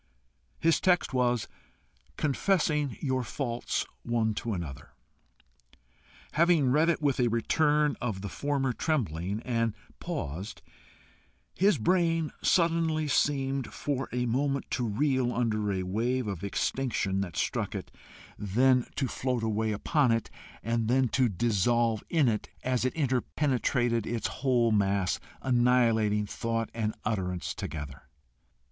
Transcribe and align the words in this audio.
His 0.59 0.81
text 0.81 1.13
was 1.13 1.47
"Confessing 2.17 2.97
your 3.01 3.21
faults 3.23 3.85
one 4.01 4.33
to 4.33 4.53
another." 4.53 4.93
Having 6.31 6.71
read 6.71 6.89
it 6.89 7.03
with 7.03 7.19
a 7.19 7.27
return 7.27 7.95
of 8.01 8.21
the 8.21 8.27
former 8.27 8.73
trembling, 8.73 9.41
and 9.43 9.75
paused, 9.99 10.63
his 11.53 11.77
brain 11.77 12.31
suddenly 12.41 13.07
seemed 13.07 13.71
for 13.71 14.09
a 14.11 14.25
moment 14.25 14.71
to 14.71 14.87
reel 14.87 15.31
under 15.31 15.71
a 15.71 15.83
wave 15.83 16.25
of 16.25 16.43
extinction 16.43 17.21
that 17.21 17.37
struck 17.37 17.75
it, 17.75 17.91
then 18.39 18.87
to 18.95 19.07
float 19.07 19.43
away 19.43 19.71
upon 19.71 20.11
it, 20.11 20.31
and 20.63 20.87
then 20.87 21.09
to 21.09 21.29
dissolve 21.29 22.03
in 22.09 22.27
it, 22.27 22.49
as 22.63 22.85
it 22.85 22.95
interpenetrated 22.95 24.07
its 24.07 24.25
whole 24.25 24.71
mass, 24.71 25.19
annihilating 25.43 26.25
thought 26.25 26.71
and 26.73 26.95
utterance 27.05 27.53
together. 27.53 28.05